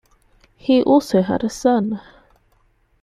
He 0.55 0.81
also 0.81 1.21
had 1.21 1.43
a 1.43 1.49
son. 1.51 2.01